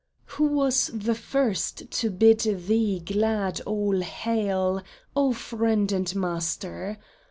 Who 0.25 0.45
was 0.45 0.89
the 0.95 1.13
first 1.13 1.91
to 1.91 2.09
bid 2.09 2.39
thee 2.39 2.99
glad 3.05 3.61
all 3.67 3.99
hail, 4.01 4.81
O 5.15 5.31
friend 5.31 5.91
and 5.91 6.15
master 6.15 6.97